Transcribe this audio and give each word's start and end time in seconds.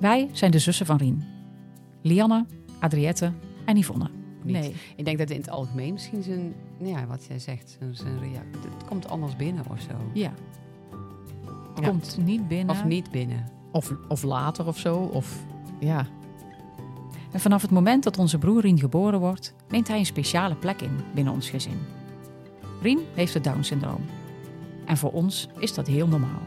Wij 0.00 0.28
zijn 0.32 0.50
de 0.50 0.58
zussen 0.58 0.86
van 0.86 0.96
Rien. 0.96 1.24
Lianne, 2.02 2.46
Adriette 2.78 3.32
en 3.64 3.76
Yvonne. 3.76 4.10
Niet. 4.42 4.56
Nee. 4.56 4.74
Ik 4.96 5.04
denk 5.04 5.18
dat 5.18 5.30
in 5.30 5.36
het 5.36 5.50
algemeen 5.50 5.92
misschien 5.92 6.22
zijn, 6.22 6.54
ja, 6.78 7.06
wat 7.06 7.24
jij 7.24 7.38
zegt, 7.38 7.78
zijn, 7.90 8.18
reactie, 8.18 8.70
het 8.76 8.84
komt 8.84 9.08
anders 9.08 9.36
binnen 9.36 9.64
of 9.70 9.80
zo. 9.80 9.94
Ja. 10.12 10.32
komt 11.82 12.18
niet 12.24 12.48
binnen. 12.48 12.76
Of 12.76 12.84
niet 12.84 13.10
binnen. 13.10 13.48
Of, 13.72 13.94
of 14.08 14.22
later 14.22 14.66
of 14.66 14.78
zo. 14.78 14.96
Of 14.96 15.42
ja. 15.80 16.06
En 17.32 17.40
vanaf 17.40 17.62
het 17.62 17.70
moment 17.70 18.04
dat 18.04 18.18
onze 18.18 18.38
broer 18.38 18.60
Rien 18.60 18.78
geboren 18.78 19.20
wordt, 19.20 19.54
neemt 19.68 19.88
hij 19.88 19.98
een 19.98 20.06
speciale 20.06 20.54
plek 20.54 20.80
in 20.80 20.96
binnen 21.14 21.32
ons 21.32 21.50
gezin. 21.50 21.78
Rien 22.82 22.98
heeft 23.14 23.34
het 23.34 23.44
Down-syndroom. 23.44 24.04
En 24.84 24.96
voor 24.96 25.12
ons 25.12 25.48
is 25.58 25.74
dat 25.74 25.86
heel 25.86 26.06
normaal. 26.06 26.42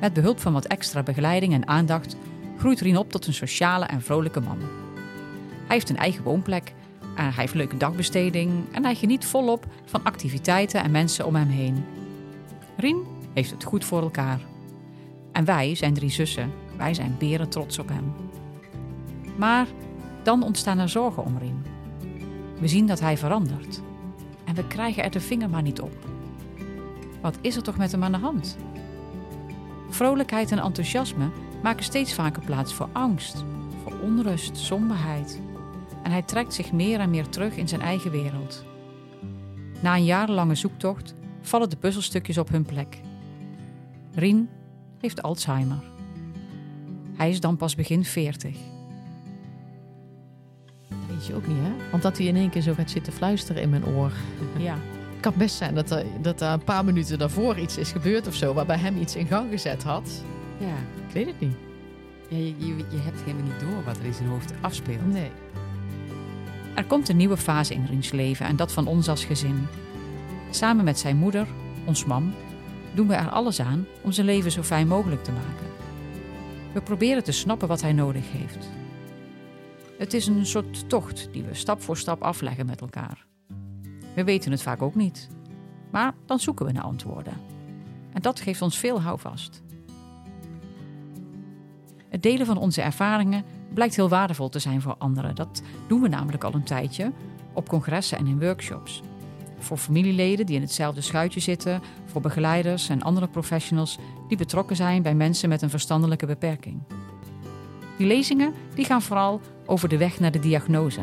Met 0.00 0.12
behulp 0.12 0.40
van 0.40 0.52
wat 0.52 0.64
extra 0.64 1.02
begeleiding 1.02 1.52
en 1.52 1.68
aandacht 1.68 2.16
groeit 2.58 2.80
Rien 2.80 2.96
op 2.96 3.10
tot 3.10 3.26
een 3.26 3.34
sociale 3.34 3.84
en 3.84 4.02
vrolijke 4.02 4.40
man. 4.40 4.58
Hij 5.66 5.76
heeft 5.76 5.90
een 5.90 5.96
eigen 5.96 6.24
woonplek, 6.24 6.72
en 7.18 7.24
hij 7.24 7.32
heeft 7.42 7.54
leuke 7.54 7.76
dagbesteding 7.76 8.52
en 8.72 8.84
hij 8.84 8.94
geniet 8.94 9.24
volop 9.24 9.66
van 9.84 10.04
activiteiten 10.04 10.82
en 10.82 10.90
mensen 10.90 11.26
om 11.26 11.34
hem 11.34 11.48
heen. 11.48 11.84
Rien 12.76 13.02
heeft 13.34 13.50
het 13.50 13.64
goed 13.64 13.84
voor 13.84 14.02
elkaar. 14.02 14.40
En 15.32 15.44
wij 15.44 15.74
zijn 15.74 15.94
drie 15.94 16.10
zussen, 16.10 16.52
wij 16.76 16.94
zijn 16.94 17.16
beren 17.18 17.48
trots 17.48 17.78
op 17.78 17.88
hem. 17.88 18.12
Maar 19.36 19.66
dan 20.22 20.42
ontstaan 20.42 20.78
er 20.78 20.88
zorgen 20.88 21.24
om 21.24 21.38
Rien. 21.38 21.64
We 22.60 22.68
zien 22.68 22.86
dat 22.86 23.00
hij 23.00 23.16
verandert. 23.16 23.80
En 24.44 24.54
we 24.54 24.66
krijgen 24.66 25.02
er 25.02 25.10
de 25.10 25.20
vinger 25.20 25.50
maar 25.50 25.62
niet 25.62 25.80
op. 25.80 26.08
Wat 27.20 27.38
is 27.40 27.56
er 27.56 27.62
toch 27.62 27.76
met 27.76 27.92
hem 27.92 28.04
aan 28.04 28.12
de 28.12 28.18
hand? 28.18 28.56
Vrolijkheid 29.90 30.50
en 30.50 30.58
enthousiasme 30.58 31.30
maken 31.62 31.84
steeds 31.84 32.14
vaker 32.14 32.42
plaats 32.42 32.74
voor 32.74 32.88
angst, 32.92 33.44
voor 33.82 34.00
onrust, 34.00 34.56
somberheid. 34.56 35.40
En 36.02 36.10
hij 36.10 36.22
trekt 36.22 36.54
zich 36.54 36.72
meer 36.72 37.00
en 37.00 37.10
meer 37.10 37.28
terug 37.28 37.56
in 37.56 37.68
zijn 37.68 37.80
eigen 37.80 38.10
wereld. 38.10 38.64
Na 39.80 39.94
een 39.94 40.04
jarenlange 40.04 40.54
zoektocht 40.54 41.14
vallen 41.40 41.70
de 41.70 41.76
puzzelstukjes 41.76 42.38
op 42.38 42.48
hun 42.48 42.64
plek. 42.64 43.00
Rien 44.14 44.48
heeft 45.00 45.22
Alzheimer. 45.22 45.82
Hij 47.16 47.30
is 47.30 47.40
dan 47.40 47.56
pas 47.56 47.74
begin 47.74 48.04
40. 48.04 48.56
Dat 50.88 50.98
weet 51.08 51.26
je 51.26 51.34
ook 51.34 51.46
niet, 51.46 51.56
hè? 51.60 51.90
Want 51.90 52.02
dat 52.02 52.18
hij 52.18 52.26
in 52.26 52.36
één 52.36 52.50
keer 52.50 52.62
zo 52.62 52.74
gaat 52.74 52.90
zitten 52.90 53.12
fluisteren 53.12 53.62
in 53.62 53.70
mijn 53.70 53.86
oor. 53.86 54.12
Ja. 54.58 54.78
Het 55.10 55.20
kan 55.26 55.34
best 55.36 55.56
zijn 55.56 55.74
dat 55.74 55.90
er, 55.90 56.04
dat 56.20 56.40
er 56.40 56.52
een 56.52 56.64
paar 56.64 56.84
minuten 56.84 57.18
daarvoor 57.18 57.58
iets 57.58 57.76
is 57.76 57.92
gebeurd 57.92 58.26
of 58.26 58.34
zo, 58.34 58.54
waarbij 58.54 58.78
hem 58.78 58.96
iets 58.96 59.16
in 59.16 59.26
gang 59.26 59.50
gezet 59.50 59.82
had. 59.82 60.22
Ja, 60.58 60.76
Ik 61.08 61.12
weet 61.12 61.26
het 61.26 61.40
niet. 61.40 61.56
ja 62.28 62.36
je, 62.36 62.54
je, 62.58 62.76
je 62.76 62.98
hebt 62.98 63.20
helemaal 63.20 63.46
niet 63.46 63.60
door 63.60 63.84
wat 63.84 63.96
er 63.98 64.04
in 64.04 64.14
zijn 64.14 64.28
hoofd 64.28 64.52
afspeelt. 64.60 65.12
Nee. 65.12 65.30
Er 66.74 66.84
komt 66.84 67.08
een 67.08 67.16
nieuwe 67.16 67.36
fase 67.36 67.74
in 67.74 67.86
Riens 67.86 68.10
leven 68.10 68.46
en 68.46 68.56
dat 68.56 68.72
van 68.72 68.86
ons 68.86 69.08
als 69.08 69.24
gezin. 69.24 69.66
Samen 70.50 70.84
met 70.84 70.98
zijn 70.98 71.16
moeder, 71.16 71.46
ons 71.84 72.04
mam, 72.04 72.34
doen 72.94 73.08
we 73.08 73.14
er 73.14 73.30
alles 73.30 73.60
aan 73.60 73.86
om 74.02 74.12
zijn 74.12 74.26
leven 74.26 74.50
zo 74.50 74.62
fijn 74.62 74.88
mogelijk 74.88 75.24
te 75.24 75.32
maken. 75.32 75.66
We 76.72 76.80
proberen 76.80 77.24
te 77.24 77.32
snappen 77.32 77.68
wat 77.68 77.80
hij 77.80 77.92
nodig 77.92 78.32
heeft. 78.32 78.68
Het 79.98 80.14
is 80.14 80.26
een 80.26 80.46
soort 80.46 80.88
tocht 80.88 81.28
die 81.32 81.42
we 81.42 81.54
stap 81.54 81.82
voor 81.82 81.96
stap 81.96 82.22
afleggen 82.22 82.66
met 82.66 82.80
elkaar. 82.80 83.26
We 84.14 84.24
weten 84.24 84.50
het 84.50 84.62
vaak 84.62 84.82
ook 84.82 84.94
niet, 84.94 85.28
maar 85.90 86.14
dan 86.26 86.38
zoeken 86.38 86.66
we 86.66 86.72
naar 86.72 86.82
antwoorden. 86.82 87.32
En 88.12 88.22
dat 88.22 88.40
geeft 88.40 88.62
ons 88.62 88.78
veel 88.78 89.00
houvast. 89.00 89.62
Het 92.08 92.22
delen 92.22 92.46
van 92.46 92.58
onze 92.58 92.82
ervaringen 92.82 93.44
blijkt 93.74 93.96
heel 93.96 94.08
waardevol 94.08 94.48
te 94.48 94.58
zijn 94.58 94.82
voor 94.82 94.94
anderen. 94.98 95.34
Dat 95.34 95.62
doen 95.86 96.00
we 96.00 96.08
namelijk 96.08 96.44
al 96.44 96.54
een 96.54 96.62
tijdje 96.62 97.12
op 97.52 97.68
congressen 97.68 98.18
en 98.18 98.26
in 98.26 98.40
workshops. 98.40 99.02
Voor 99.58 99.76
familieleden 99.76 100.46
die 100.46 100.56
in 100.56 100.62
hetzelfde 100.62 101.00
schuitje 101.00 101.40
zitten, 101.40 101.82
voor 102.04 102.20
begeleiders 102.20 102.88
en 102.88 103.02
andere 103.02 103.28
professionals 103.28 103.98
die 104.28 104.36
betrokken 104.36 104.76
zijn 104.76 105.02
bij 105.02 105.14
mensen 105.14 105.48
met 105.48 105.62
een 105.62 105.70
verstandelijke 105.70 106.26
beperking. 106.26 106.82
Die 107.96 108.06
lezingen 108.06 108.54
die 108.74 108.84
gaan 108.84 109.02
vooral 109.02 109.40
over 109.66 109.88
de 109.88 109.96
weg 109.96 110.20
naar 110.20 110.30
de 110.30 110.40
diagnose. 110.40 111.00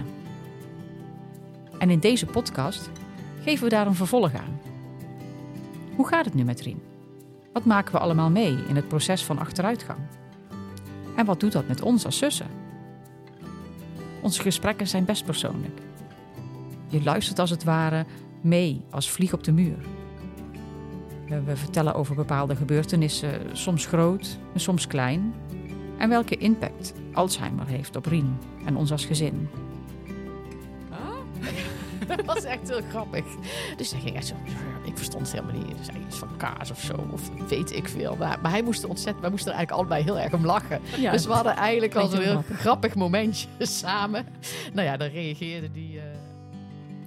En 1.80 1.90
in 1.90 2.00
deze 2.00 2.25
podcast 2.25 2.90
geven 3.41 3.63
we 3.63 3.69
daar 3.69 3.88
een 3.88 3.96
vervolg 3.96 4.34
aan. 4.34 4.59
Hoe 5.96 6.07
gaat 6.07 6.25
het 6.25 6.34
nu 6.34 6.44
met 6.44 6.62
Rien? 6.62 6.81
Wat 7.53 7.66
maken 7.66 7.91
we 7.91 8.00
allemaal 8.00 8.30
mee 8.30 8.57
in 8.68 8.75
het 8.75 8.88
proces 8.88 9.24
van 9.24 9.40
achteruitgang? 9.40 10.00
En 11.16 11.26
wat 11.26 11.40
doet 11.40 11.52
dat 11.52 11.68
met 11.68 11.81
ons 11.81 12.06
als 12.06 12.18
zussen? 12.18 12.48
Onze 14.22 14.42
gesprekken 14.42 14.88
zijn 14.88 15.06
best 15.06 15.26
persoonlijk. 15.26 15.81
Je 16.88 17.03
luistert 17.03 17.40
als 17.40 17.50
het 17.50 17.64
ware 17.64 18.06
mee 18.42 18.81
als 18.90 19.12
vlieg 19.12 19.34
op 19.34 19.44
de 19.44 19.52
muur. 19.52 19.78
We, 21.46 21.56
vertellen 21.56 21.96
over 21.96 22.16
bepaalde 22.16 22.56
gebeurtenissen, 22.56 23.58
soms 23.58 23.86
groot 23.86 24.38
en 24.54 24.59
soms 24.59 24.88
klein. 24.88 25.34
En 25.98 26.09
welke 26.09 26.38
impact 26.38 26.94
Alzheimer 27.14 27.68
heeft 27.68 27.96
op 27.96 28.06
Rien 28.06 28.38
en 28.66 28.75
ons 28.75 28.92
als 28.92 29.06
gezin. 29.06 29.50
Dat 32.16 32.26
was 32.26 32.44
echt 32.44 32.70
heel 32.70 32.82
grappig. 32.90 33.26
Dus 33.78 33.92
hij 33.92 34.00
ging 34.02 34.16
echt 34.16 34.28
zo... 34.28 34.36
Ik 34.84 34.98
verstond 34.98 35.32
het 35.32 35.42
helemaal 35.42 35.66
niet. 35.68 35.78
Dus 35.78 35.88
hij 35.92 36.02
iets 36.08 36.16
van 36.18 36.28
kaas 36.38 36.72
of 36.72 36.80
zo. 36.80 37.08
Of 37.12 37.30
weet 37.50 37.76
ik 37.76 37.88
veel. 37.88 38.16
Maar, 38.20 38.40
maar 38.42 38.52
hij 38.52 38.62
moest 38.64 38.84
er 38.84 38.90
ontzettend... 38.90 39.22
Wij 39.22 39.30
moesten 39.30 39.52
er 39.52 39.58
eigenlijk 39.58 39.90
allebei 39.90 40.04
heel 40.12 40.24
erg 40.24 40.34
om 40.34 40.46
lachen. 40.46 40.82
Ja, 40.98 41.12
dus 41.12 41.26
we 41.26 41.32
hadden 41.34 41.56
eigenlijk 41.56 41.96
al 41.96 42.08
zo'n 42.08 42.20
heel 42.20 42.32
grappig. 42.32 42.60
grappig 42.60 42.96
momentje 42.96 43.48
samen. 43.66 44.26
Nou 44.74 44.88
ja, 44.88 44.98
dan 44.98 45.10
reageerde 45.10 45.72
die... 45.72 45.98
eh, 46.00 46.04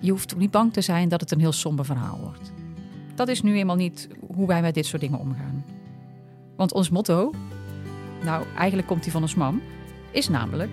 Je 0.01 0.11
hoeft 0.11 0.33
ook 0.35 0.41
niet 0.41 0.51
bang 0.51 0.73
te 0.73 0.81
zijn 0.81 1.09
dat 1.09 1.21
het 1.21 1.31
een 1.31 1.41
heel 1.41 1.53
somber 1.53 1.85
verhaal 1.85 2.19
wordt. 2.23 2.53
Dat 3.15 3.29
is 3.29 3.43
nu 3.43 3.57
eenmaal 3.57 3.77
niet 3.77 4.09
hoe 4.35 4.47
wij 4.47 4.61
met 4.63 4.75
dit 4.75 4.87
soort 4.87 5.03
dingen 5.03 5.19
omgaan. 5.19 5.65
Want 6.57 6.73
ons 6.73 6.91
motto, 6.91 7.33
nou 8.25 8.45
eigenlijk 8.57 8.89
komt 8.89 9.03
die 9.03 9.13
van 9.13 9.23
ons 9.23 9.35
mam, 9.35 9.63
is 10.11 10.29
namelijk: 10.29 10.71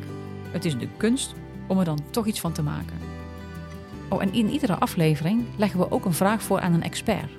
het 0.51 0.65
is 0.65 0.77
de 0.77 0.87
kunst 0.97 1.33
om 1.67 1.79
er 1.79 1.85
dan 1.85 1.99
toch 2.11 2.25
iets 2.25 2.39
van 2.39 2.51
te 2.51 2.61
maken. 2.61 2.97
Oh, 4.09 4.21
en 4.21 4.33
in 4.33 4.49
iedere 4.49 4.75
aflevering 4.75 5.45
leggen 5.55 5.79
we 5.79 5.91
ook 5.91 6.05
een 6.05 6.13
vraag 6.13 6.41
voor 6.43 6.59
aan 6.59 6.73
een 6.73 6.83
expert. 6.83 7.31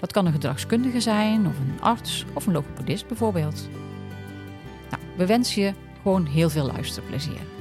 Dat 0.00 0.12
kan 0.12 0.26
een 0.26 0.32
gedragskundige 0.32 1.00
zijn, 1.00 1.46
of 1.46 1.58
een 1.58 1.80
arts, 1.80 2.24
of 2.32 2.46
een 2.46 2.52
logopedist 2.52 3.06
bijvoorbeeld. 3.06 3.68
Nou, 4.90 5.02
we 5.16 5.26
wensen 5.26 5.62
je 5.62 5.72
gewoon 6.02 6.26
heel 6.26 6.50
veel 6.50 6.66
luisterplezier. 6.66 7.59